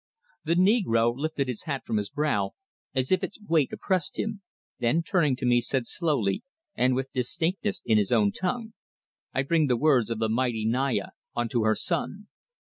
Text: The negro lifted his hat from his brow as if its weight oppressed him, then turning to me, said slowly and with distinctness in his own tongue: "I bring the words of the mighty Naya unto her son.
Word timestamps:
The 0.45 0.55
negro 0.55 1.15
lifted 1.15 1.47
his 1.47 1.65
hat 1.65 1.85
from 1.85 1.97
his 1.97 2.09
brow 2.09 2.55
as 2.95 3.11
if 3.11 3.23
its 3.23 3.39
weight 3.39 3.71
oppressed 3.71 4.17
him, 4.17 4.41
then 4.79 5.03
turning 5.03 5.35
to 5.35 5.45
me, 5.45 5.61
said 5.61 5.85
slowly 5.85 6.41
and 6.73 6.95
with 6.95 7.13
distinctness 7.13 7.83
in 7.85 7.99
his 7.99 8.11
own 8.11 8.31
tongue: 8.31 8.73
"I 9.31 9.43
bring 9.43 9.67
the 9.67 9.77
words 9.77 10.09
of 10.09 10.17
the 10.17 10.27
mighty 10.27 10.65
Naya 10.65 11.09
unto 11.35 11.65
her 11.65 11.75
son. 11.75 12.29